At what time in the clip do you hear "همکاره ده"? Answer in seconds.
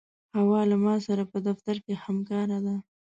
2.03-2.75